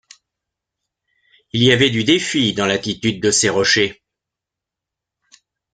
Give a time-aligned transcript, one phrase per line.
[1.53, 4.01] Il y avait du défi dans l’attitude de ces rochers.